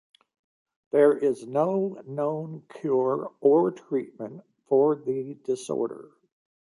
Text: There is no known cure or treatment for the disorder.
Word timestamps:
There 0.89 1.15
is 1.15 1.45
no 1.45 2.01
known 2.07 2.63
cure 2.69 3.31
or 3.39 3.69
treatment 3.69 4.41
for 4.67 4.95
the 4.95 5.35
disorder. 5.43 6.09